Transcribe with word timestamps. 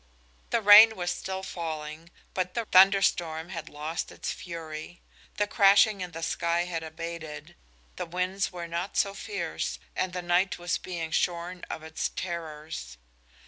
The 0.49 0.63
rain 0.63 0.95
was 0.95 1.11
still 1.11 1.43
falling, 1.43 2.09
but 2.33 2.55
the 2.55 2.65
thunder 2.65 3.03
storm 3.03 3.49
had 3.49 3.69
lost 3.69 4.11
its 4.11 4.31
fury. 4.31 4.99
The 5.37 5.45
crashing 5.45 6.01
in 6.01 6.09
the 6.09 6.23
sky 6.23 6.63
had 6.63 6.81
abated, 6.81 7.53
the 7.97 8.07
winds 8.07 8.51
were 8.51 8.67
not 8.67 8.97
so 8.97 9.13
fierce, 9.13 9.77
the 9.95 10.23
night 10.23 10.57
was 10.57 10.79
being 10.79 11.11
shorn 11.11 11.63
of 11.69 11.83
its 11.83 12.09
terrors. 12.15 12.97